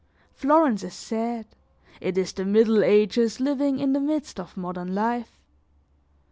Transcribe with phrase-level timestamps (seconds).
[0.33, 1.45] Florence is sad,
[1.99, 5.37] it is the Middle Ages living in the midst of modern life.